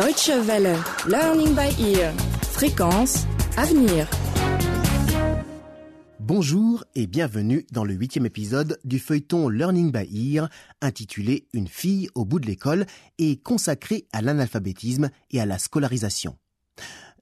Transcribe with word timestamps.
Deutsche 0.00 0.30
Welle. 0.46 0.78
Learning 1.06 1.54
by 1.54 1.78
ear. 1.78 2.14
Fréquence. 2.40 3.26
Avenir. 3.58 4.08
Bonjour 6.18 6.84
et 6.94 7.06
bienvenue 7.06 7.66
dans 7.70 7.84
le 7.84 7.92
huitième 7.92 8.24
épisode 8.24 8.78
du 8.84 8.98
feuilleton 8.98 9.50
Learning 9.50 9.92
by 9.92 10.34
Ear 10.34 10.48
intitulé 10.80 11.48
Une 11.52 11.68
fille 11.68 12.08
au 12.14 12.24
bout 12.24 12.40
de 12.40 12.46
l'école 12.46 12.86
et 13.18 13.36
consacré 13.36 14.06
à 14.14 14.22
l'analphabétisme 14.22 15.10
et 15.32 15.38
à 15.38 15.44
la 15.44 15.58
scolarisation. 15.58 16.38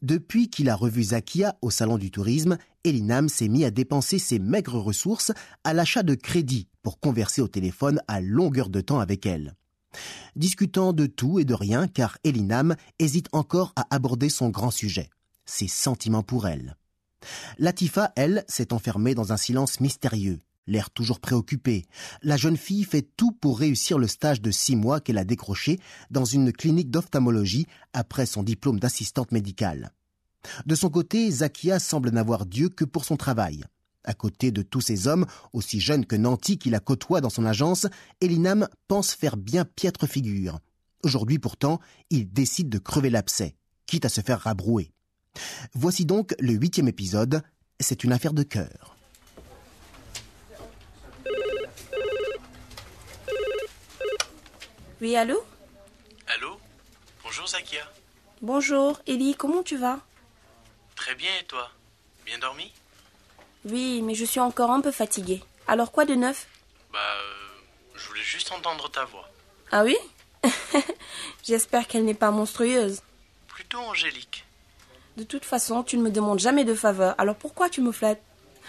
Depuis 0.00 0.48
qu'il 0.48 0.68
a 0.68 0.76
revu 0.76 1.02
Zakia 1.02 1.56
au 1.62 1.70
salon 1.70 1.98
du 1.98 2.12
tourisme, 2.12 2.58
Elinam 2.84 3.28
s'est 3.28 3.48
mis 3.48 3.64
à 3.64 3.72
dépenser 3.72 4.20
ses 4.20 4.38
maigres 4.38 4.78
ressources 4.78 5.32
à 5.64 5.74
l'achat 5.74 6.04
de 6.04 6.14
crédits 6.14 6.68
pour 6.84 7.00
converser 7.00 7.42
au 7.42 7.48
téléphone 7.48 8.00
à 8.06 8.20
longueur 8.20 8.68
de 8.68 8.80
temps 8.80 9.00
avec 9.00 9.26
elle. 9.26 9.56
Discutant 10.36 10.92
de 10.92 11.06
tout 11.06 11.38
et 11.38 11.44
de 11.44 11.54
rien 11.54 11.88
car 11.88 12.18
Elinam 12.24 12.76
hésite 12.98 13.28
encore 13.32 13.72
à 13.76 13.86
aborder 13.94 14.28
son 14.28 14.50
grand 14.50 14.70
sujet, 14.70 15.10
ses 15.46 15.68
sentiments 15.68 16.22
pour 16.22 16.46
elle. 16.46 16.76
Latifa, 17.58 18.12
elle, 18.16 18.44
s'est 18.48 18.72
enfermée 18.72 19.14
dans 19.14 19.32
un 19.32 19.36
silence 19.36 19.80
mystérieux, 19.80 20.38
l'air 20.66 20.90
toujours 20.90 21.20
préoccupé. 21.20 21.86
La 22.22 22.36
jeune 22.36 22.56
fille 22.56 22.84
fait 22.84 23.08
tout 23.16 23.32
pour 23.32 23.58
réussir 23.58 23.98
le 23.98 24.06
stage 24.06 24.40
de 24.40 24.50
six 24.50 24.76
mois 24.76 25.00
qu'elle 25.00 25.18
a 25.18 25.24
décroché 25.24 25.80
dans 26.10 26.24
une 26.24 26.52
clinique 26.52 26.90
d'ophtalmologie 26.90 27.66
après 27.92 28.26
son 28.26 28.42
diplôme 28.42 28.78
d'assistante 28.78 29.32
médicale. 29.32 29.92
De 30.66 30.74
son 30.74 30.88
côté, 30.88 31.30
Zakia 31.30 31.80
semble 31.80 32.10
n'avoir 32.10 32.46
Dieu 32.46 32.68
que 32.68 32.84
pour 32.84 33.04
son 33.04 33.16
travail. 33.16 33.64
À 34.08 34.14
côté 34.14 34.52
de 34.52 34.62
tous 34.62 34.80
ces 34.80 35.06
hommes, 35.06 35.26
aussi 35.52 35.80
jeunes 35.80 36.06
que 36.06 36.16
Nanti 36.16 36.56
qui 36.56 36.70
la 36.70 36.80
côtoie 36.80 37.20
dans 37.20 37.28
son 37.28 37.44
agence, 37.44 37.86
Elinam 38.22 38.66
pense 38.88 39.12
faire 39.12 39.36
bien 39.36 39.66
piètre 39.66 40.06
figure. 40.06 40.60
Aujourd'hui 41.02 41.38
pourtant, 41.38 41.78
il 42.08 42.32
décide 42.32 42.70
de 42.70 42.78
crever 42.78 43.10
l'abcès, 43.10 43.54
quitte 43.84 44.06
à 44.06 44.08
se 44.08 44.22
faire 44.22 44.40
rabrouer. 44.40 44.92
Voici 45.74 46.06
donc 46.06 46.34
le 46.40 46.54
huitième 46.54 46.88
épisode. 46.88 47.42
C'est 47.80 48.02
une 48.02 48.12
affaire 48.12 48.32
de 48.32 48.44
cœur. 48.44 48.96
Oui, 55.02 55.16
allô? 55.16 55.44
Allô? 56.34 56.58
Bonjour 57.22 57.46
Zakia. 57.46 57.84
Bonjour, 58.40 59.02
Ellie, 59.06 59.34
comment 59.34 59.62
tu 59.62 59.76
vas? 59.76 60.00
Très 60.96 61.14
bien 61.14 61.28
et 61.42 61.44
toi? 61.44 61.70
Bien 62.24 62.38
dormi? 62.38 62.72
Oui, 63.64 64.02
mais 64.02 64.14
je 64.14 64.24
suis 64.24 64.40
encore 64.40 64.70
un 64.70 64.80
peu 64.80 64.92
fatiguée. 64.92 65.42
Alors 65.66 65.92
quoi 65.92 66.04
de 66.04 66.14
neuf? 66.14 66.46
Bah, 66.92 66.98
euh, 66.98 67.60
je 67.94 68.06
voulais 68.08 68.22
juste 68.22 68.52
entendre 68.52 68.90
ta 68.90 69.04
voix. 69.04 69.28
Ah 69.70 69.84
oui? 69.84 69.96
J'espère 71.44 71.86
qu'elle 71.86 72.04
n'est 72.04 72.14
pas 72.14 72.30
monstrueuse. 72.30 73.02
Plutôt 73.48 73.78
angélique. 73.78 74.44
De 75.16 75.24
toute 75.24 75.44
façon, 75.44 75.82
tu 75.82 75.98
ne 75.98 76.02
me 76.02 76.10
demandes 76.10 76.38
jamais 76.38 76.64
de 76.64 76.74
faveur, 76.74 77.14
alors 77.18 77.34
pourquoi 77.36 77.68
tu 77.68 77.80
me 77.80 77.92
flattes? 77.92 78.22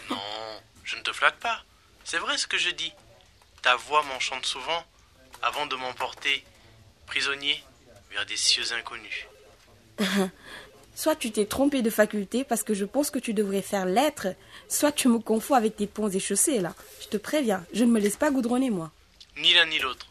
Non, 0.09 0.17
je 0.83 0.95
ne 0.95 1.01
te 1.01 1.13
flatte 1.13 1.37
pas. 1.37 1.63
C'est 2.03 2.17
vrai 2.17 2.37
ce 2.37 2.47
que 2.47 2.57
je 2.57 2.71
dis. 2.71 2.91
Ta 3.61 3.75
voix 3.75 4.03
m'enchante 4.03 4.45
souvent 4.45 4.83
avant 5.41 5.67
de 5.67 5.75
m'emporter, 5.75 6.43
prisonnier, 7.05 7.63
vers 8.11 8.25
des 8.25 8.37
cieux 8.37 8.73
inconnus. 8.73 9.27
Soit 10.99 11.15
tu 11.15 11.31
t'es 11.31 11.45
trompé 11.45 11.81
de 11.81 11.89
faculté 11.89 12.43
parce 12.43 12.61
que 12.61 12.73
je 12.73 12.83
pense 12.83 13.09
que 13.09 13.19
tu 13.19 13.33
devrais 13.33 13.61
faire 13.61 13.85
lettres, 13.85 14.35
soit 14.67 14.91
tu 14.91 15.07
me 15.07 15.19
confonds 15.19 15.53
avec 15.53 15.77
tes 15.77 15.87
ponts 15.87 16.09
et 16.09 16.19
chaussées, 16.19 16.59
là. 16.59 16.75
Je 16.99 17.07
te 17.07 17.15
préviens, 17.15 17.65
je 17.71 17.85
ne 17.85 17.89
me 17.89 18.01
laisse 18.01 18.17
pas 18.17 18.31
goudronner, 18.31 18.69
moi. 18.69 18.91
Ni 19.37 19.53
l'un 19.53 19.65
ni 19.67 19.79
l'autre. 19.79 20.07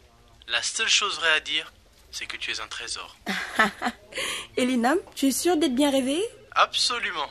La 0.47 0.63
seule 0.63 0.87
chose 0.87 1.17
vraie 1.17 1.33
à 1.33 1.41
dire, 1.41 1.71
c'est 2.09 2.25
que 2.25 2.37
tu 2.37 2.49
es 2.49 2.59
un 2.59 2.65
trésor. 2.65 3.15
Elinam, 4.57 4.97
tu 5.13 5.27
es 5.27 5.31
sûre 5.31 5.57
d'être 5.57 5.75
bien 5.75 5.91
réveillée? 5.91 6.27
Absolument. 6.53 7.29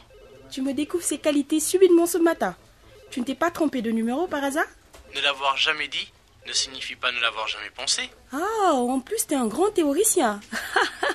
Tu 0.53 0.63
me 0.63 0.73
découvres 0.73 1.03
ces 1.03 1.19
qualités 1.19 1.59
subitement 1.59 2.07
ce 2.07 2.19
matin. 2.19 2.55
Tu 3.11 3.19
ne 3.19 3.25
t'es 3.25 3.35
pas 3.35 3.51
trompé 3.51 3.83
de 3.83 3.91
numéro 3.91 4.29
par 4.29 4.45
hasard? 4.45 4.69
Ne 5.17 5.21
l'avoir 5.21 5.57
jamais 5.57 5.89
dit 5.89 6.13
ne 6.49 6.53
signifie 6.55 6.97
pas 6.97 7.13
ne 7.13 7.21
l'avoir 7.21 7.47
jamais 7.47 7.71
pensé. 7.71 8.09
Ah, 8.33 8.73
en 8.73 9.01
plus, 9.01 9.27
t'es 9.27 9.35
un 9.35 9.47
grand 9.47 9.71
théoricien. 9.71 10.41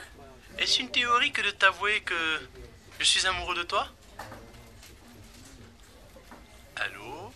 Est-ce 0.60 0.80
une 0.82 0.90
théorie 0.90 1.32
que 1.32 1.42
de 1.42 1.52
t'avouer 1.52 2.02
que 2.02 2.40
je 3.00 3.06
suis 3.06 3.26
amoureux 3.28 3.56
de 3.56 3.64
toi? 3.64 3.88
Allô? 6.78 7.32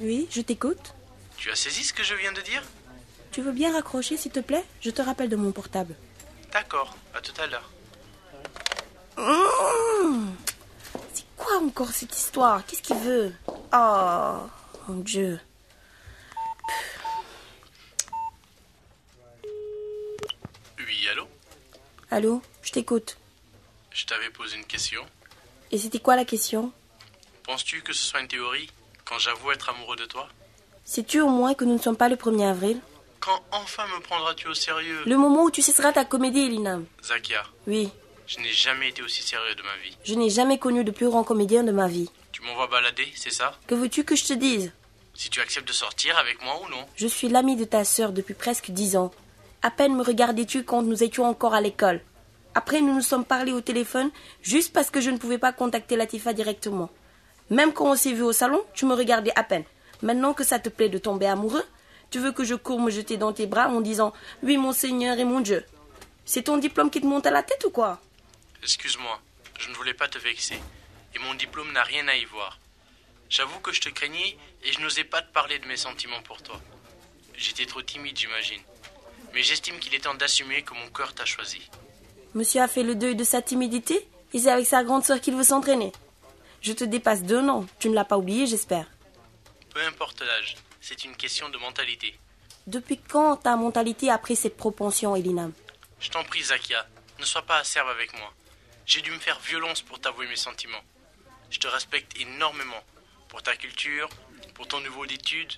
Oui, 0.00 0.26
je 0.30 0.40
t'écoute. 0.40 0.94
Tu 1.36 1.50
as 1.50 1.56
saisi 1.56 1.84
ce 1.84 1.92
que 1.92 2.02
je 2.02 2.14
viens 2.14 2.32
de 2.32 2.40
dire? 2.40 2.62
Tu 3.32 3.42
veux 3.42 3.52
bien 3.52 3.72
raccrocher, 3.72 4.16
s'il 4.16 4.32
te 4.32 4.40
plaît? 4.40 4.64
Je 4.80 4.90
te 4.90 5.02
rappelle 5.02 5.28
de 5.28 5.36
mon 5.36 5.52
portable. 5.52 5.94
D'accord, 6.52 6.96
à 7.14 7.20
tout 7.20 7.34
à 7.40 7.46
l'heure. 7.46 7.70
Mmh. 9.18 10.32
C'est 11.12 11.26
quoi 11.36 11.58
encore 11.58 11.90
cette 11.90 12.16
histoire? 12.16 12.64
Qu'est-ce 12.64 12.82
qu'il 12.82 12.96
veut? 12.96 13.34
Oh, 13.72 14.38
mon 14.88 15.00
Dieu. 15.00 15.40
Oui, 20.78 21.08
allô? 21.10 21.28
Allô, 22.10 22.42
je 22.62 22.72
t'écoute. 22.72 23.16
Je 23.92 24.04
t'avais 24.06 24.30
posé 24.30 24.56
une 24.56 24.64
question. 24.64 25.04
Et 25.70 25.78
c'était 25.78 25.98
quoi 26.00 26.16
la 26.16 26.24
question? 26.24 26.72
Penses-tu 27.44 27.82
que 27.82 27.92
ce 27.92 28.04
soit 28.04 28.20
une 28.20 28.28
théorie 28.28 28.68
quand 29.04 29.18
j'avoue 29.18 29.52
être 29.52 29.68
amoureux 29.70 29.96
de 29.96 30.04
toi? 30.04 30.28
Sais-tu 30.84 31.20
au 31.20 31.28
moins 31.28 31.54
que 31.54 31.64
nous 31.64 31.74
ne 31.74 31.78
sommes 31.78 31.96
pas 31.96 32.08
le 32.08 32.16
1er 32.16 32.48
avril? 32.50 32.80
Quand 33.20 33.42
enfin 33.52 33.84
me 33.94 34.00
prendras-tu 34.00 34.48
au 34.48 34.54
sérieux? 34.54 35.02
Le 35.06 35.16
moment 35.16 35.44
où 35.44 35.50
tu 35.50 35.62
cesseras 35.62 35.92
ta 35.92 36.04
comédie, 36.04 36.40
Elinam. 36.46 36.84
Zakia, 37.02 37.42
Oui, 37.66 37.90
je 38.26 38.38
n'ai 38.40 38.52
jamais 38.52 38.90
été 38.90 39.02
aussi 39.02 39.22
sérieux 39.22 39.54
de 39.54 39.62
ma 39.62 39.76
vie. 39.82 39.96
je 40.04 40.14
n'ai 40.14 40.30
jamais 40.30 40.58
connu 40.58 40.84
de 40.84 40.90
plus 40.90 41.08
grand 41.08 41.24
comédien 41.24 41.62
de 41.64 41.72
ma 41.72 41.88
vie. 41.88 42.10
Tu 42.32 42.42
m'envoies 42.42 42.66
balader, 42.66 43.10
c'est 43.14 43.32
ça? 43.32 43.58
Que 43.66 43.74
veux-tu 43.74 44.04
que 44.04 44.16
je 44.16 44.24
te 44.24 44.32
dise? 44.34 44.72
Si 45.14 45.30
tu 45.30 45.40
acceptes 45.40 45.68
de 45.68 45.72
sortir 45.72 46.18
avec 46.18 46.42
moi 46.42 46.60
ou 46.62 46.68
non? 46.68 46.84
Je 46.96 47.06
suis 47.06 47.28
l'ami 47.28 47.56
de 47.56 47.64
ta 47.64 47.84
sœur 47.84 48.12
depuis 48.12 48.34
presque 48.34 48.70
dix 48.70 48.96
ans. 48.96 49.12
À 49.64 49.70
peine 49.70 49.96
me 49.96 50.02
regardais-tu 50.02 50.62
quand 50.62 50.82
nous 50.82 51.02
étions 51.02 51.24
encore 51.24 51.54
à 51.54 51.62
l'école. 51.62 52.02
Après, 52.54 52.82
nous 52.82 52.94
nous 52.94 53.00
sommes 53.00 53.24
parlé 53.24 53.50
au 53.50 53.62
téléphone 53.62 54.10
juste 54.42 54.74
parce 54.74 54.90
que 54.90 55.00
je 55.00 55.08
ne 55.08 55.16
pouvais 55.16 55.38
pas 55.38 55.54
contacter 55.54 55.96
Latifa 55.96 56.34
directement. 56.34 56.90
Même 57.48 57.72
quand 57.72 57.90
on 57.90 57.96
s'est 57.96 58.12
vu 58.12 58.20
au 58.20 58.34
salon, 58.34 58.62
tu 58.74 58.84
me 58.84 58.92
regardais 58.92 59.32
à 59.36 59.42
peine. 59.42 59.64
Maintenant 60.02 60.34
que 60.34 60.44
ça 60.44 60.58
te 60.58 60.68
plaît 60.68 60.90
de 60.90 60.98
tomber 60.98 61.24
amoureux, 61.24 61.64
tu 62.10 62.18
veux 62.18 62.32
que 62.32 62.44
je 62.44 62.54
cours 62.54 62.78
me 62.78 62.90
jeter 62.90 63.16
dans 63.16 63.32
tes 63.32 63.46
bras 63.46 63.68
en 63.70 63.80
disant 63.80 64.12
Oui, 64.42 64.58
mon 64.58 64.72
Seigneur 64.72 65.18
et 65.18 65.24
mon 65.24 65.40
Dieu. 65.40 65.64
C'est 66.26 66.42
ton 66.42 66.58
diplôme 66.58 66.90
qui 66.90 67.00
te 67.00 67.06
monte 67.06 67.24
à 67.24 67.30
la 67.30 67.42
tête 67.42 67.64
ou 67.64 67.70
quoi? 67.70 68.02
Excuse-moi, 68.62 69.18
je 69.58 69.70
ne 69.70 69.74
voulais 69.76 69.94
pas 69.94 70.08
te 70.08 70.18
vexer. 70.18 70.60
Et 71.14 71.18
mon 71.20 71.32
diplôme 71.32 71.72
n'a 71.72 71.84
rien 71.84 72.06
à 72.08 72.16
y 72.16 72.26
voir. 72.26 72.58
J'avoue 73.30 73.60
que 73.60 73.72
je 73.72 73.80
te 73.80 73.88
craignais 73.88 74.36
et 74.62 74.72
je 74.72 74.80
n'osais 74.82 75.04
pas 75.04 75.22
te 75.22 75.32
parler 75.32 75.58
de 75.58 75.66
mes 75.66 75.78
sentiments 75.78 76.22
pour 76.22 76.42
toi. 76.42 76.60
J'étais 77.34 77.64
trop 77.64 77.80
timide, 77.80 78.18
j'imagine. 78.18 78.60
Mais 79.34 79.42
j'estime 79.42 79.78
qu'il 79.80 79.94
est 79.94 80.00
temps 80.00 80.14
d'assumer 80.14 80.62
que 80.62 80.74
mon 80.74 80.88
cœur 80.90 81.12
t'a 81.12 81.24
choisi. 81.24 81.68
Monsieur 82.34 82.62
a 82.62 82.68
fait 82.68 82.84
le 82.84 82.94
deuil 82.94 83.16
de 83.16 83.24
sa 83.24 83.42
timidité 83.42 84.08
et 84.32 84.38
c'est 84.38 84.50
avec 84.50 84.66
sa 84.66 84.84
grande 84.84 85.04
sœur 85.04 85.20
qu'il 85.20 85.34
veut 85.34 85.44
s'entraîner. 85.44 85.92
Je 86.62 86.72
te 86.72 86.84
dépasse 86.84 87.22
d'un 87.22 87.48
an. 87.48 87.66
Tu 87.80 87.88
ne 87.88 87.94
l'as 87.94 88.04
pas 88.04 88.16
oublié, 88.16 88.46
j'espère. 88.46 88.86
Peu 89.74 89.80
importe 89.82 90.20
l'âge, 90.20 90.54
c'est 90.80 91.04
une 91.04 91.16
question 91.16 91.48
de 91.48 91.58
mentalité. 91.58 92.16
Depuis 92.68 92.98
quand 92.98 93.36
ta 93.36 93.56
mentalité 93.56 94.08
a 94.08 94.18
pris 94.18 94.36
cette 94.36 94.56
propension, 94.56 95.16
Elinam 95.16 95.52
Je 95.98 96.10
t'en 96.10 96.24
prie, 96.24 96.42
Zakia, 96.42 96.86
ne 97.18 97.24
sois 97.24 97.42
pas 97.42 97.58
acerbe 97.58 97.88
avec 97.88 98.16
moi. 98.16 98.32
J'ai 98.86 99.02
dû 99.02 99.10
me 99.10 99.18
faire 99.18 99.40
violence 99.40 99.82
pour 99.82 100.00
t'avouer 100.00 100.28
mes 100.28 100.36
sentiments. 100.36 100.84
Je 101.50 101.58
te 101.58 101.66
respecte 101.66 102.18
énormément 102.20 102.82
pour 103.28 103.42
ta 103.42 103.56
culture, 103.56 104.08
pour 104.54 104.68
ton 104.68 104.80
niveau 104.80 105.04
d'études, 105.06 105.52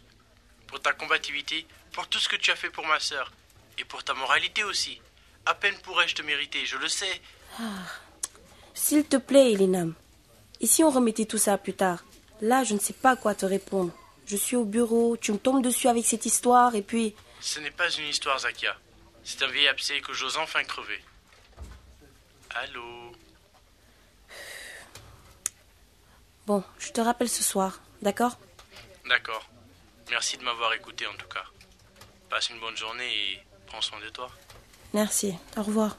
pour 0.66 0.80
ta 0.80 0.92
combativité, 0.92 1.66
pour 1.92 2.08
tout 2.08 2.18
ce 2.18 2.28
que 2.28 2.36
tu 2.36 2.50
as 2.50 2.56
fait 2.56 2.70
pour 2.70 2.86
ma 2.86 2.98
sœur 3.00 3.30
et 3.78 3.84
pour 3.84 4.04
ta 4.04 4.14
moralité 4.14 4.64
aussi. 4.64 5.00
À 5.44 5.54
peine 5.54 5.76
pourrais-je 5.82 6.14
te 6.14 6.22
mériter, 6.22 6.64
je 6.66 6.76
le 6.76 6.88
sais. 6.88 7.20
S'il 8.74 9.04
te 9.04 9.16
plaît, 9.16 9.52
Elinam. 9.52 9.94
Et 10.60 10.66
si 10.66 10.82
on 10.82 10.90
remettait 10.90 11.26
tout 11.26 11.38
ça 11.38 11.58
plus 11.58 11.74
tard? 11.74 12.04
Là, 12.40 12.64
je 12.64 12.74
ne 12.74 12.78
sais 12.78 12.92
pas 12.92 13.16
quoi 13.16 13.34
te 13.34 13.46
répondre. 13.46 13.92
Je 14.26 14.36
suis 14.36 14.56
au 14.56 14.64
bureau, 14.64 15.16
tu 15.16 15.32
me 15.32 15.38
tombes 15.38 15.62
dessus 15.62 15.88
avec 15.88 16.04
cette 16.04 16.26
histoire 16.26 16.74
et 16.74 16.82
puis... 16.82 17.14
Ce 17.40 17.60
n'est 17.60 17.70
pas 17.70 17.88
une 17.90 18.06
histoire, 18.06 18.38
Zakia. 18.40 18.76
C'est 19.22 19.42
un 19.42 19.48
vieil 19.48 19.68
abcès 19.68 20.00
que 20.00 20.12
j'ose 20.12 20.36
enfin 20.36 20.64
crever. 20.64 21.02
Allô? 22.50 23.12
Bon, 26.46 26.62
je 26.78 26.90
te 26.92 27.00
rappelle 27.00 27.28
ce 27.28 27.42
soir, 27.42 27.80
d'accord? 28.02 28.38
D'accord. 29.08 29.48
Merci 30.10 30.36
de 30.36 30.44
m'avoir 30.44 30.72
écouté 30.74 31.06
en 31.06 31.14
tout 31.14 31.28
cas. 31.28 31.44
Passe 32.30 32.50
une 32.50 32.60
bonne 32.60 32.76
journée 32.76 33.32
et 33.32 33.42
Prends 33.66 33.80
soin 33.80 33.98
de 34.04 34.08
toi. 34.10 34.28
Merci. 34.94 35.34
Au 35.56 35.62
revoir. 35.62 35.96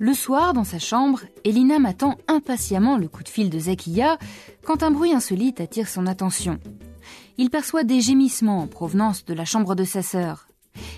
Le 0.00 0.14
soir, 0.14 0.54
dans 0.54 0.64
sa 0.64 0.78
chambre, 0.78 1.20
Elina 1.44 1.78
m'attend 1.78 2.16
impatiemment 2.28 2.96
le 2.96 3.08
coup 3.08 3.22
de 3.22 3.28
fil 3.28 3.50
de 3.50 3.58
Zakia 3.58 4.16
quand 4.68 4.82
un 4.82 4.90
bruit 4.90 5.14
insolite 5.14 5.62
attire 5.62 5.88
son 5.88 6.06
attention. 6.06 6.58
Il 7.38 7.48
perçoit 7.48 7.84
des 7.84 8.02
gémissements 8.02 8.60
en 8.60 8.66
provenance 8.66 9.24
de 9.24 9.32
la 9.32 9.46
chambre 9.46 9.74
de 9.74 9.84
sa 9.84 10.02
sœur. 10.02 10.46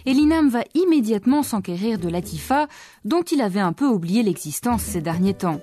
Elinam 0.07 0.49
va 0.49 0.65
immédiatement 0.75 1.45
s'enquérir 1.45 2.01
de 2.01 2.09
Latifa, 2.09 2.67
dont 3.05 3.23
il 3.23 3.41
avait 3.41 3.61
un 3.61 3.73
peu 3.73 3.87
oublié 3.87 4.25
l'existence 4.25 4.83
ces 4.83 5.01
derniers 5.01 5.35
temps. 5.35 5.61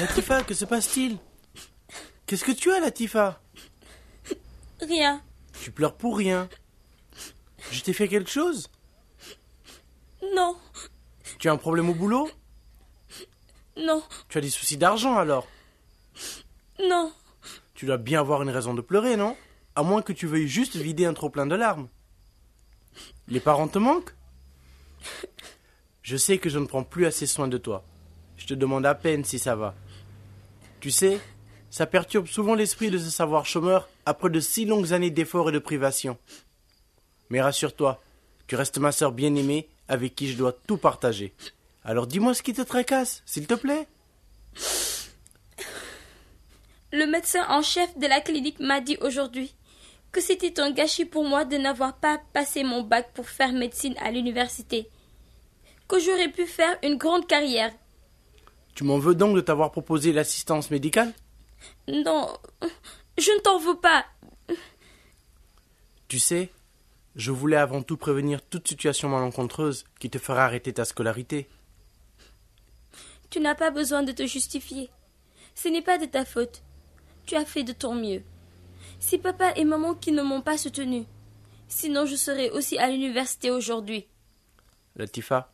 Latifa, 0.00 0.44
que 0.44 0.54
se 0.54 0.64
passe-t-il? 0.64 1.18
Qu'est-ce 2.26 2.44
que 2.44 2.52
tu 2.52 2.70
as, 2.72 2.78
Latifa? 2.78 3.40
Rien. 4.80 5.22
Tu 5.60 5.72
pleures 5.72 5.96
pour 5.96 6.16
rien. 6.16 6.48
Je 7.72 7.82
t'ai 7.82 7.92
fait 7.92 8.06
quelque 8.06 8.30
chose? 8.30 8.70
Non. 10.36 10.56
Tu 11.38 11.48
as 11.48 11.52
un 11.52 11.56
problème 11.56 11.90
au 11.90 11.94
boulot? 11.94 12.30
Non. 13.76 14.02
Tu 14.28 14.38
as 14.38 14.40
des 14.40 14.50
soucis 14.50 14.76
d'argent 14.76 15.16
alors? 15.16 15.48
Non. 16.78 17.12
Tu 17.74 17.86
dois 17.86 17.96
bien 17.96 18.20
avoir 18.20 18.42
une 18.42 18.50
raison 18.50 18.74
de 18.74 18.80
pleurer, 18.80 19.16
non? 19.16 19.36
À 19.74 19.82
moins 19.82 20.02
que 20.02 20.12
tu 20.12 20.26
veuilles 20.26 20.48
juste 20.48 20.76
vider 20.76 21.06
un 21.06 21.14
trop-plein 21.14 21.46
de 21.46 21.56
larmes. 21.56 21.88
Les 23.26 23.40
parents 23.40 23.68
te 23.68 23.78
manquent? 23.78 24.14
Je 26.02 26.16
sais 26.16 26.38
que 26.38 26.48
je 26.50 26.58
ne 26.58 26.66
prends 26.66 26.84
plus 26.84 27.06
assez 27.06 27.26
soin 27.26 27.48
de 27.48 27.58
toi. 27.58 27.84
Je 28.36 28.46
te 28.46 28.54
demande 28.54 28.86
à 28.86 28.94
peine 28.94 29.24
si 29.24 29.38
ça 29.38 29.56
va. 29.56 29.74
Tu 30.80 30.90
sais, 30.90 31.20
ça 31.70 31.86
perturbe 31.86 32.26
souvent 32.26 32.54
l'esprit 32.54 32.90
de 32.90 32.98
se 32.98 33.10
savoir 33.10 33.46
chômeur 33.46 33.88
après 34.06 34.30
de 34.30 34.40
si 34.40 34.64
longues 34.64 34.92
années 34.92 35.10
d'efforts 35.10 35.48
et 35.50 35.52
de 35.52 35.58
privation. 35.58 36.16
Mais 37.30 37.40
rassure-toi, 37.40 38.00
tu 38.46 38.56
restes 38.56 38.78
ma 38.78 38.92
sœur 38.92 39.12
bien-aimée 39.12 39.68
avec 39.88 40.14
qui 40.14 40.28
je 40.28 40.36
dois 40.36 40.52
tout 40.52 40.78
partager. 40.78 41.34
Alors 41.84 42.06
dis-moi 42.06 42.34
ce 42.34 42.42
qui 42.42 42.52
te 42.52 42.62
tracasse, 42.62 43.22
s'il 43.26 43.46
te 43.46 43.54
plaît. 43.54 43.86
Le 46.92 47.06
médecin 47.06 47.44
en 47.48 47.60
chef 47.60 47.98
de 47.98 48.06
la 48.06 48.20
clinique 48.20 48.60
m'a 48.60 48.80
dit 48.80 48.96
aujourd'hui 49.00 49.54
que 50.12 50.20
c'était 50.20 50.58
un 50.60 50.70
gâchis 50.70 51.04
pour 51.04 51.24
moi 51.24 51.44
de 51.44 51.56
n'avoir 51.56 51.96
pas 51.96 52.18
passé 52.32 52.64
mon 52.64 52.82
bac 52.82 53.12
pour 53.12 53.28
faire 53.28 53.52
médecine 53.52 53.94
à 53.98 54.10
l'université. 54.10 54.88
Que 55.86 55.98
j'aurais 55.98 56.30
pu 56.30 56.46
faire 56.46 56.78
une 56.82 56.96
grande 56.96 57.26
carrière. 57.26 57.72
Tu 58.78 58.84
m'en 58.84 58.98
veux 58.98 59.16
donc 59.16 59.34
de 59.34 59.40
t'avoir 59.40 59.72
proposé 59.72 60.12
l'assistance 60.12 60.70
médicale? 60.70 61.12
Non, 61.88 62.32
je 63.18 63.28
ne 63.32 63.40
t'en 63.40 63.58
veux 63.58 63.80
pas. 63.80 64.06
Tu 66.06 66.20
sais, 66.20 66.52
je 67.16 67.32
voulais 67.32 67.56
avant 67.56 67.82
tout 67.82 67.96
prévenir 67.96 68.40
toute 68.40 68.68
situation 68.68 69.08
malencontreuse 69.08 69.84
qui 69.98 70.10
te 70.10 70.18
fera 70.18 70.44
arrêter 70.44 70.72
ta 70.72 70.84
scolarité. 70.84 71.48
Tu 73.30 73.40
n'as 73.40 73.56
pas 73.56 73.72
besoin 73.72 74.04
de 74.04 74.12
te 74.12 74.24
justifier. 74.24 74.90
Ce 75.56 75.66
n'est 75.66 75.82
pas 75.82 75.98
de 75.98 76.06
ta 76.06 76.24
faute. 76.24 76.62
Tu 77.26 77.34
as 77.34 77.44
fait 77.44 77.64
de 77.64 77.72
ton 77.72 77.96
mieux. 77.96 78.22
C'est 79.00 79.18
papa 79.18 79.54
et 79.56 79.64
maman 79.64 79.96
qui 79.96 80.12
ne 80.12 80.22
m'ont 80.22 80.40
pas 80.40 80.56
soutenu. 80.56 81.04
Sinon, 81.66 82.06
je 82.06 82.14
serais 82.14 82.50
aussi 82.50 82.78
à 82.78 82.88
l'université 82.88 83.50
aujourd'hui. 83.50 84.06
Latifa, 84.94 85.50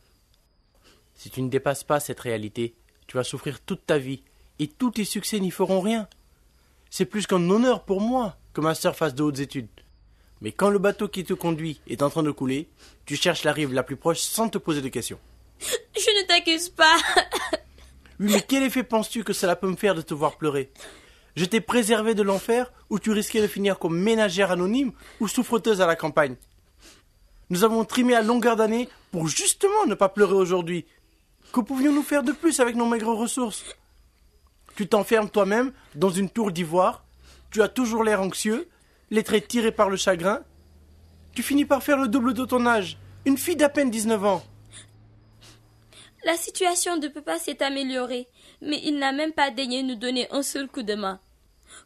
si 1.15 1.31
tu 1.31 1.41
ne 1.41 1.49
dépasses 1.49 1.85
pas 1.85 2.00
cette 2.00 2.20
réalité, 2.20 2.75
tu 3.06 3.17
vas 3.17 3.25
souffrir 3.25 3.61
toute 3.61 3.87
ta 3.87 3.99
vie, 3.99 4.23
et 4.59 4.69
tous 4.69 4.93
tes 4.93 5.05
succès 5.05 5.41
n'y 5.41 5.51
feront 5.51 5.81
rien. 5.81 6.09
C'est 6.91 7.05
plus 7.05 7.27
qu'un 7.27 7.51
honneur 7.51 7.85
pour 7.85 8.01
moi 8.01 8.37
que 8.53 8.61
ma 8.61 8.75
sœur 8.75 8.97
fasse 8.97 9.15
de 9.15 9.23
hautes 9.23 9.41
études. 9.41 9.69
Mais 10.41 10.53
quand 10.53 10.71
le 10.71 10.79
bateau 10.79 11.09
qui 11.09 11.25
te 11.25 11.35
conduit 11.35 11.81
est 11.87 12.03
en 12.03 12.11
train 12.11 12.23
de 12.23 12.31
couler, 12.31 12.69
tu 13.06 13.17
cherches 13.17 13.45
la 13.45 13.53
rive 13.53 13.73
la 13.73 13.83
plus 13.83 13.97
proche 13.97 14.21
sans 14.21 14.49
te 14.49 14.59
poser 14.59 14.83
de 14.83 14.89
questions. 14.89 15.19
Je 15.61 16.23
ne 16.23 16.27
t'accuse 16.27 16.69
pas. 16.69 16.97
Oui, 18.21 18.31
mais 18.33 18.43
quel 18.43 18.62
effet 18.62 18.85
penses-tu 18.85 19.25
que 19.25 19.33
cela 19.33 19.56
peut 19.56 19.69
me 19.69 19.75
faire 19.75 19.97
de 19.97 20.01
te 20.01 20.15
voir 20.15 20.37
pleurer? 20.37 20.71
Je 21.35 21.45
t'ai 21.45 21.61
préservé 21.61 22.15
de 22.15 22.23
l'enfer 22.23 22.73
où 22.89 23.01
tu 23.01 23.11
risquais 23.11 23.43
de 23.43 23.49
finir 23.49 23.81
comme 23.81 23.99
ménagère 23.99 24.53
anonyme 24.53 24.93
ou 25.19 25.27
souffreteuse 25.27 25.81
à 25.81 25.87
la 25.89 25.97
campagne? 25.97 26.37
Nous 27.51 27.65
avons 27.65 27.85
trimé 27.85 28.15
à 28.15 28.23
longueur 28.23 28.55
d'année 28.55 28.89
pour 29.11 29.27
justement 29.27 29.87
ne 29.87 29.95
pas 29.95 30.09
pleurer 30.09 30.35
aujourd'hui. 30.35 30.87
Que 31.55 31.61
pouvions-nous 31.61 32.03
faire 32.03 32.25
de 32.25 32.33
plus 32.33 32.59
avec 32.59 32.75
nos 32.75 32.85
maigres 32.85 33.15
ressources? 33.15 33.65
Tu 34.75 34.89
t'enfermes 34.89 35.31
toi-même 35.31 35.73
dans 35.95 36.11
une 36.11 36.29
tour 36.29 36.51
d'ivoire, 36.51 37.05
tu 37.53 37.62
as 37.62 37.69
toujours 37.69 38.03
l'air 38.03 38.21
anxieux, 38.21 38.69
les 39.12 39.23
traits 39.23 39.47
tirés 39.47 39.71
par 39.71 39.89
le 39.89 39.97
chagrin. 39.97 40.41
Tu 41.33 41.45
finis 41.45 41.65
par 41.65 41.85
faire 41.85 41.97
le 41.97 42.09
double 42.09 42.35
de 42.35 42.45
ton 42.45 42.67
âge, 42.67 42.99
une 43.25 43.39
fille 43.39 43.55
d'à 43.55 43.69
peine 43.69 43.89
19 43.89 44.25
ans. 44.25 44.43
La 46.25 46.37
situation 46.37 46.97
de 46.97 47.06
papa 47.06 47.39
s'est 47.39 47.62
améliorée, 47.62 48.27
mais 48.61 48.81
il 48.83 48.99
n'a 48.99 49.12
même 49.12 49.33
pas 49.33 49.53
daigné 49.53 49.85
nous 49.85 49.95
donner 49.95 50.27
un 50.33 50.43
seul 50.43 50.67
coup 50.67 50.83
de 50.83 50.97
main. 50.97 51.21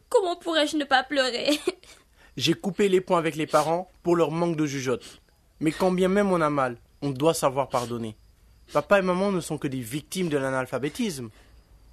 Comment 0.09 0.35
pourrais-je 0.35 0.77
ne 0.77 0.83
pas 0.83 1.03
pleurer? 1.03 1.59
J'ai 2.37 2.55
coupé 2.55 2.89
les 2.89 3.01
ponts 3.01 3.17
avec 3.17 3.35
les 3.35 3.45
parents 3.45 3.87
pour 4.01 4.15
leur 4.15 4.31
manque 4.31 4.55
de 4.55 4.65
jugeote. 4.65 5.21
Mais 5.59 5.71
quand 5.71 5.91
bien 5.91 6.07
même 6.07 6.31
on 6.31 6.41
a 6.41 6.49
mal, 6.49 6.77
on 7.03 7.11
doit 7.11 7.35
savoir 7.35 7.69
pardonner. 7.69 8.17
Papa 8.73 8.99
et 8.99 9.01
maman 9.01 9.31
ne 9.31 9.41
sont 9.41 9.57
que 9.57 9.67
des 9.67 9.79
victimes 9.79 10.29
de 10.29 10.37
l'analphabétisme. 10.37 11.29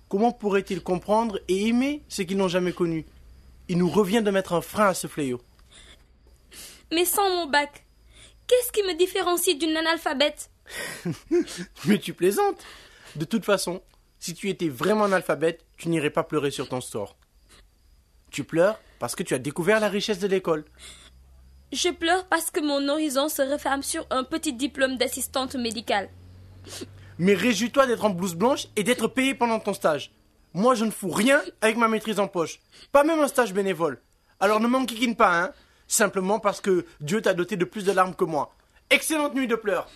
Comment 0.09 0.33
pourraient-ils 0.33 0.83
comprendre 0.83 1.41
et 1.49 1.69
aimer 1.69 2.03
ce 2.09 2.23
qu'ils 2.23 2.37
n'ont 2.37 2.49
jamais 2.49 2.73
connu? 2.73 3.07
Il 3.69 3.79
nous 3.79 3.89
revient 3.89 4.23
de 4.23 4.31
mettre 4.31 4.53
un 4.53 4.61
frein 4.61 4.89
à 4.89 4.95
ce 4.95 5.07
fléau. 5.07 5.41
Mais 6.93 7.05
sans 7.05 7.29
mon 7.31 7.47
bac, 7.47 7.85
qu'est-ce 8.47 8.71
qui 8.73 8.83
me 8.83 8.97
différencie 8.97 9.59
d'une 9.59 9.77
analphabète? 9.77 10.51
Mais 11.87 11.99
tu 11.99 12.13
plaisantes 12.13 12.63
De 13.17 13.25
toute 13.25 13.45
façon, 13.45 13.83
si 14.21 14.35
tu 14.35 14.51
étais 14.51 14.69
vraiment 14.69 15.05
analphabète, 15.05 15.65
tu 15.77 15.89
n'irais 15.89 16.11
pas 16.11 16.25
pleurer 16.25 16.51
sur 16.51 16.69
ton 16.69 16.81
sort. 16.81 17.17
Tu 18.31 18.45
pleures 18.45 18.79
parce 18.99 19.15
que 19.17 19.23
tu 19.23 19.35
as 19.35 19.39
découvert 19.39 19.81
la 19.81 19.89
richesse 19.89 20.19
de 20.19 20.29
l'école. 20.29 20.65
Je 21.73 21.89
pleure 21.89 22.27
parce 22.27 22.51
que 22.51 22.61
mon 22.61 22.89
horizon 22.89 23.29
se 23.29 23.43
referme 23.43 23.83
sur 23.83 24.07
un 24.11 24.25
petit 24.25 24.53
diplôme 24.53 24.97
d'assistante 24.97 25.57
médicale. 25.57 26.09
Mais 27.19 27.35
réjouis-toi 27.35 27.87
d'être 27.87 28.05
en 28.05 28.11
blouse 28.11 28.35
blanche 28.35 28.67
et 28.77 28.83
d'être 28.83 29.09
payé 29.09 29.35
pendant 29.35 29.59
ton 29.59 29.75
stage. 29.75 30.13
Moi, 30.53 30.75
je 30.75 30.85
ne 30.85 30.91
fous 30.91 31.11
rien 31.11 31.43
avec 31.61 31.77
ma 31.77 31.89
maîtrise 31.89 32.19
en 32.19 32.29
poche. 32.29 32.61
Pas 32.93 33.05
même 33.05 33.21
un 33.21 33.29
stage 33.29 33.53
bénévole. 33.53 34.01
Alors 34.41 34.61
ne 34.61 34.67
m'enquiquine 34.67 35.17
pas, 35.17 35.43
hein 35.43 35.53
Simplement 35.89 36.41
parce 36.41 36.61
que 36.61 36.85
Dieu 37.01 37.23
t'a 37.23 37.35
doté 37.35 37.57
de 37.57 37.65
plus 37.65 37.85
de 37.85 37.93
larmes 37.93 38.15
que 38.15 38.25
moi. 38.25 38.55
Excellente 38.91 39.35
nuit 39.35 39.47
de 39.47 39.55
pleurs. 39.55 39.89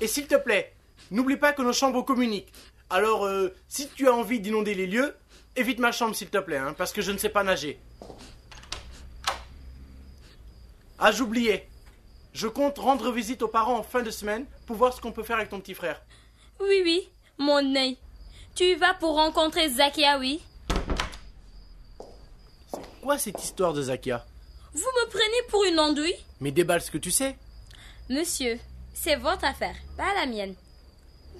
Et 0.00 0.06
s'il 0.06 0.26
te 0.26 0.36
plaît, 0.36 0.74
n'oublie 1.10 1.36
pas 1.36 1.52
que 1.52 1.62
nos 1.62 1.72
chambres 1.72 2.04
communiquent. 2.04 2.52
Alors, 2.90 3.26
euh, 3.26 3.54
si 3.68 3.88
tu 3.88 4.08
as 4.08 4.14
envie 4.14 4.40
d'inonder 4.40 4.74
les 4.74 4.86
lieux, 4.86 5.14
évite 5.56 5.78
ma 5.78 5.92
chambre 5.92 6.14
s'il 6.14 6.28
te 6.28 6.38
plaît, 6.38 6.58
hein, 6.58 6.74
parce 6.76 6.92
que 6.92 7.00
je 7.00 7.12
ne 7.12 7.18
sais 7.18 7.28
pas 7.28 7.44
nager. 7.44 7.78
Ah, 10.98 11.10
j'oubliais. 11.10 11.68
Je 12.32 12.48
compte 12.48 12.78
rendre 12.78 13.12
visite 13.12 13.42
aux 13.42 13.48
parents 13.48 13.78
en 13.78 13.82
fin 13.82 14.02
de 14.02 14.10
semaine 14.10 14.46
pour 14.66 14.76
voir 14.76 14.94
ce 14.94 15.00
qu'on 15.00 15.12
peut 15.12 15.22
faire 15.22 15.36
avec 15.36 15.50
ton 15.50 15.60
petit 15.60 15.74
frère. 15.74 16.00
Oui, 16.60 16.80
oui, 16.84 17.08
mon 17.38 17.60
nez. 17.62 17.98
Tu 18.54 18.64
y 18.64 18.74
vas 18.74 18.94
pour 18.94 19.14
rencontrer 19.16 19.68
Zakia, 19.68 20.18
oui 20.18 20.40
Quoi 23.02 23.18
cette 23.18 23.42
histoire 23.42 23.72
de 23.72 23.82
Zakia? 23.82 24.24
Vous 24.72 24.80
me 24.80 25.08
prenez 25.08 25.48
pour 25.50 25.64
une 25.64 25.78
andouille? 25.78 26.14
Mais 26.40 26.52
déballe 26.52 26.80
ce 26.80 26.90
que 26.90 26.98
tu 26.98 27.10
sais. 27.10 27.36
Monsieur, 28.08 28.58
c'est 28.94 29.16
votre 29.16 29.44
affaire, 29.44 29.74
pas 29.96 30.14
la 30.14 30.26
mienne. 30.26 30.54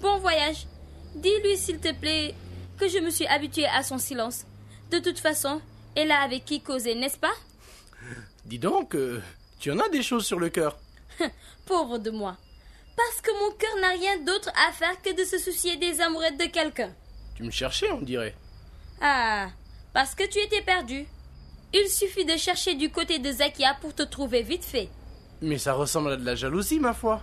Bon 0.01 0.19
voyage. 0.19 0.67
Dis-lui, 1.15 1.57
s'il 1.57 1.79
te 1.79 1.93
plaît, 1.93 2.35
que 2.77 2.87
je 2.87 2.99
me 2.99 3.09
suis 3.09 3.27
habituée 3.27 3.67
à 3.67 3.81
son 3.83 3.97
silence. 3.97 4.45
De 4.91 4.99
toute 4.99 5.19
façon, 5.19 5.61
elle 5.95 6.11
a 6.11 6.19
avec 6.21 6.45
qui 6.45 6.61
causer, 6.61 6.95
n'est-ce 6.95 7.17
pas? 7.17 7.33
Dis 8.45 8.59
donc, 8.59 8.95
euh, 8.95 9.21
tu 9.59 9.71
en 9.71 9.79
as 9.79 9.89
des 9.89 10.03
choses 10.03 10.25
sur 10.25 10.39
le 10.39 10.49
cœur. 10.49 10.77
Pauvre 11.65 11.97
de 11.97 12.11
moi. 12.11 12.37
Parce 12.95 13.21
que 13.21 13.31
mon 13.39 13.51
cœur 13.55 13.75
n'a 13.81 13.89
rien 13.89 14.17
d'autre 14.19 14.49
à 14.67 14.71
faire 14.71 15.01
que 15.01 15.15
de 15.15 15.23
se 15.23 15.37
soucier 15.37 15.77
des 15.77 16.01
amourettes 16.01 16.39
de 16.39 16.45
quelqu'un. 16.45 16.91
Tu 17.35 17.43
me 17.43 17.51
cherchais, 17.51 17.91
on 17.91 18.01
dirait. 18.01 18.35
Ah, 19.01 19.47
parce 19.93 20.13
que 20.15 20.23
tu 20.27 20.39
étais 20.39 20.61
perdu. 20.61 21.05
Il 21.73 21.89
suffit 21.89 22.25
de 22.25 22.37
chercher 22.37 22.75
du 22.75 22.91
côté 22.91 23.17
de 23.17 23.31
Zakia 23.31 23.75
pour 23.81 23.95
te 23.95 24.03
trouver 24.03 24.43
vite 24.43 24.63
fait. 24.63 24.89
Mais 25.41 25.57
ça 25.57 25.73
ressemble 25.73 26.11
à 26.11 26.15
de 26.17 26.25
la 26.25 26.35
jalousie, 26.35 26.79
ma 26.79 26.93
foi. 26.93 27.21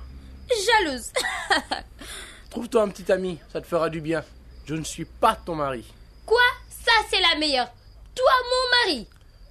Jalouse. 0.48 1.12
Trouve-toi 2.50 2.82
un 2.82 2.88
petit 2.88 3.10
ami, 3.12 3.38
ça 3.52 3.60
te 3.60 3.66
fera 3.66 3.88
du 3.88 4.00
bien. 4.00 4.24
Je 4.66 4.74
ne 4.74 4.82
suis 4.82 5.04
pas 5.04 5.36
ton 5.36 5.54
mari. 5.54 5.84
Quoi? 6.26 6.40
Ça, 6.68 6.92
c'est 7.08 7.20
la 7.20 7.38
meilleure. 7.38 7.70
Toi, 8.14 8.32
mon 8.44 8.92
mari. 8.92 9.06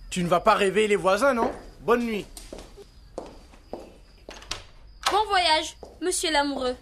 Tu 0.10 0.24
ne 0.24 0.27
vas 0.27 0.41
pas 0.41 0.55
rêver 0.55 0.88
les 0.88 0.98
voisins, 0.98 1.34
non? 1.34 1.51
Bonne 1.81 2.03
nuit. 2.03 2.25
Voyage, 5.29 5.77
monsieur 6.01 6.31
l'amoureux. 6.31 6.75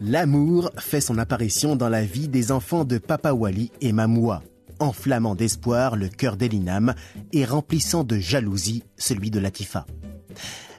L'amour 0.00 0.72
fait 0.78 1.00
son 1.00 1.18
apparition 1.18 1.76
dans 1.76 1.88
la 1.88 2.02
vie 2.02 2.26
des 2.26 2.50
enfants 2.50 2.84
de 2.84 2.98
Papa 2.98 3.32
Wali 3.32 3.70
et 3.80 3.92
Mamoua, 3.92 4.42
enflammant 4.80 5.36
d'espoir 5.36 5.94
le 5.94 6.08
cœur 6.08 6.36
d'Elinam 6.36 6.94
et 7.32 7.44
remplissant 7.44 8.02
de 8.02 8.18
jalousie 8.18 8.82
celui 8.96 9.30
de 9.30 9.38
Latifa. 9.38 9.86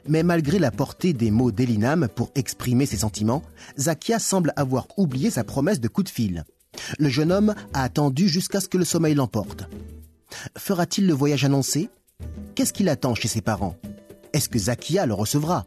Mais 0.08 0.22
malgré 0.22 0.58
la 0.58 0.70
portée 0.70 1.12
des 1.12 1.30
mots 1.30 1.52
d'Elinam 1.52 2.08
pour 2.08 2.30
exprimer 2.34 2.86
ses 2.86 2.98
sentiments, 2.98 3.42
Zakia 3.78 4.18
semble 4.18 4.52
avoir 4.56 4.86
oublié 4.96 5.30
sa 5.30 5.44
promesse 5.44 5.80
de 5.80 5.88
coup 5.88 6.02
de 6.02 6.08
fil. 6.08 6.44
Le 6.98 7.08
jeune 7.08 7.32
homme 7.32 7.54
a 7.72 7.82
attendu 7.82 8.28
jusqu'à 8.28 8.60
ce 8.60 8.68
que 8.68 8.78
le 8.78 8.84
sommeil 8.84 9.14
l'emporte. 9.14 9.68
Fera-t-il 10.56 11.06
le 11.06 11.14
voyage 11.14 11.44
annoncé? 11.44 11.90
Qu'est-ce 12.54 12.72
qu'il 12.72 12.88
attend 12.88 13.14
chez 13.14 13.28
ses 13.28 13.42
parents? 13.42 13.76
Est-ce 14.32 14.48
que 14.48 14.58
Zakia 14.58 15.06
le 15.06 15.14
recevra? 15.14 15.66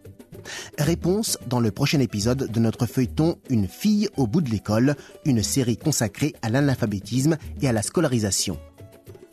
Réponse 0.77 1.38
dans 1.48 1.60
le 1.60 1.72
prochain 1.72 2.00
épisode 2.00 2.51
de 2.51 2.60
notre 2.60 2.86
feuilleton 2.86 3.38
Une 3.50 3.68
fille 3.68 4.10
au 4.18 4.27
bout 4.27 4.42
de 4.42 4.50
l'école, 4.50 4.96
une 5.25 5.44
série 5.44 5.77
consacrée 5.77 6.34
à 6.42 6.50
l'analphabétisme 6.50 7.38
et 7.62 7.68
à 7.68 7.72
la 7.72 7.82
scolarisation. 7.82 8.60